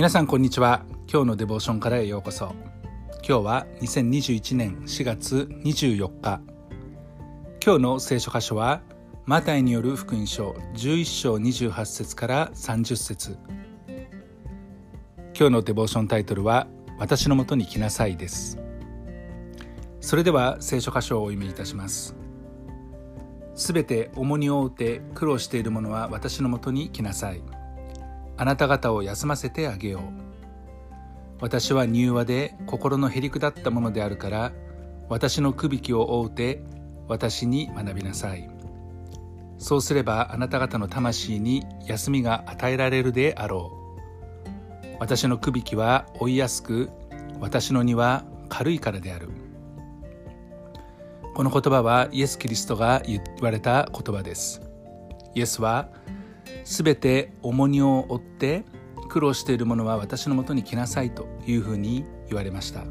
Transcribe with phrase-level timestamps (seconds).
[0.00, 0.86] 皆さんこんにちは。
[1.12, 2.54] 今日のデボーションからへようこそ。
[3.16, 6.40] 今日は2021年4月24日。
[7.62, 8.80] 今日の聖書箇所は
[9.26, 13.36] マタイによる福音書11章28節から30節。
[15.38, 16.66] 今日のデボーションタイトルは
[16.98, 18.58] 私のもとに来なさいです。
[20.00, 22.16] それでは聖書箇所をお読みいたします。
[23.54, 27.42] すべて重荷を負って苦労している者は私のもとに来なさい。
[28.40, 30.02] あなた方を休ませてあげよう。
[31.42, 34.52] 私は柔和で心のへりくだったものであるから
[35.10, 36.62] 私のくびきを追うて
[37.06, 38.48] 私に学びなさい。
[39.58, 43.76] そうすればあなた方の魂に休みが与えられるであろ
[44.84, 44.86] う。
[44.98, 46.88] 私のくびきは追いやすく
[47.40, 49.28] 私の荷は軽いからである。
[51.34, 54.62] この言葉はイエス・キリストが言われた言葉です。
[55.34, 55.90] イエスは
[56.64, 58.64] すべて重荷を負って
[59.08, 62.84] 苦労している者は私のもとに来なさいというふうに言われました。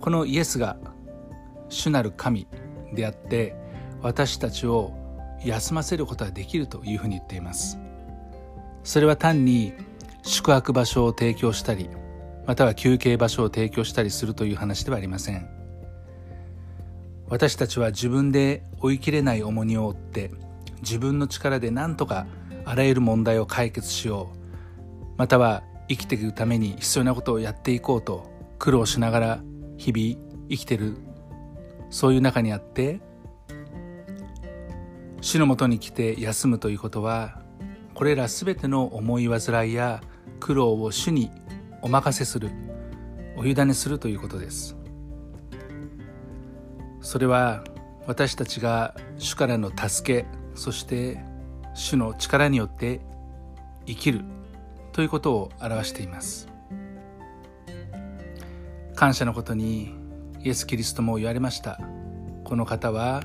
[0.00, 0.76] このイエスが
[1.68, 2.46] 主なる神
[2.94, 3.54] であって
[4.00, 4.92] 私たちを
[5.44, 7.78] 休ませることができるというふうに言っています。
[8.82, 9.74] それは単に
[10.22, 11.90] 宿泊場所を提供したり
[12.46, 15.48] または休憩場所を提供したりするという話ではありません。
[17.28, 20.30] 私たちは自分で追い切れない重荷を負って
[20.80, 22.26] 自分の力で何とか
[22.64, 24.38] あらゆる問題を解決しよう。
[25.16, 29.40] または生きていくために必要なことをやっていこうと苦労しながら
[29.76, 30.96] 日々生きてる。
[31.90, 33.00] そういう中にあって
[35.20, 37.40] 主のもとに来て休むということは
[37.94, 40.02] これら全ての思い煩いや
[40.38, 41.30] 苦労を主に
[41.82, 42.50] お任せする
[43.36, 44.76] お委ねするということです。
[47.00, 47.64] それは
[48.06, 51.20] 私たちが主からの助けそして
[51.72, 53.00] 主の力によって
[53.86, 54.24] 生きる
[54.92, 56.48] ということを表しています。
[58.96, 59.94] 感謝のことに
[60.42, 61.80] イエス・キリストも言われました。
[62.42, 63.22] この方は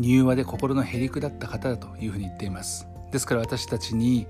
[0.00, 2.88] 柔和で心のへりくだった方だというふうに言っています。
[3.12, 4.26] ですから私たちに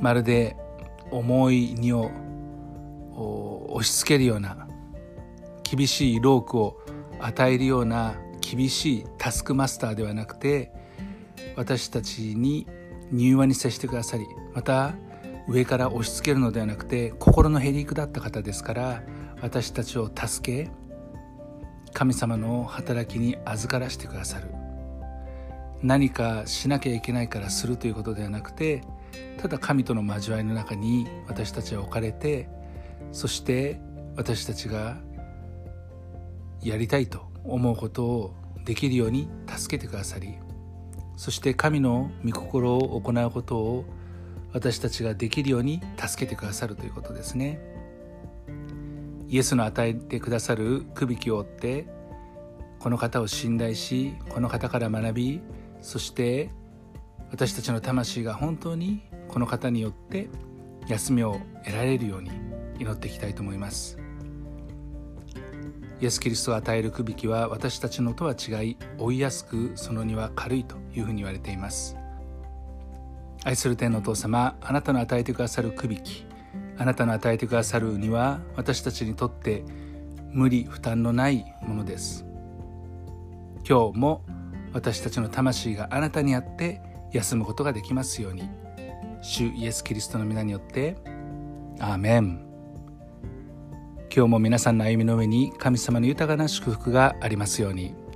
[0.00, 0.56] まるで
[1.12, 2.10] 重い荷を
[3.70, 4.66] 押し付けるような
[5.62, 6.80] 厳しいロークを
[7.20, 10.72] 与えるような厳しいタスクマスターではなくて
[11.56, 12.66] 私たちに
[13.12, 14.94] 柔和に接してくださりまた
[15.48, 19.02] 上から押し付けるのではなくて心のへりくだった方ですから
[19.40, 20.70] 私たちを助け
[21.92, 24.58] 神様の働きに預からしてくださる。
[25.82, 28.82] 何かしなきゃいけないからするということではなくて
[29.40, 32.48] ただ神との交わりの中に私たちは置かれて
[33.12, 33.80] そして
[34.16, 34.96] 私たちが
[36.60, 38.34] やりたいと思うことを
[38.64, 40.38] できるように助けてくださり
[41.18, 43.84] そして神の御心を行うことを
[44.52, 47.60] 私たちができるように助けてくださるということですね。
[49.26, 51.86] イエスの与えてくださるくびきを追って
[52.78, 55.40] この方を信頼しこの方から学び
[55.82, 56.50] そして
[57.32, 60.28] 私たちの魂が本当にこの方によって
[60.86, 62.30] 休みを得られるように
[62.78, 63.98] 祈っていきたいと思います。
[66.00, 71.96] イエス・キリストが与えるくびきは私たちのとは違い追いやすくその荷は軽いというふうに言われています。
[73.44, 76.26] 愛する天のお父様あなたの与えてくださるくびき
[76.76, 79.64] あなたの与えてくださるには私たちにとって
[80.30, 82.24] 無理負担のないものです。
[83.68, 84.24] 今日も
[84.72, 86.80] 私たちの魂があなたにあって
[87.12, 88.48] 休むことができますように。
[89.20, 90.96] 主イエス・キリストの皆によって
[91.80, 92.47] アーメン。
[94.18, 98.07] 今日も皆さんの歩みの上に神様の豊かな祝福がありますように。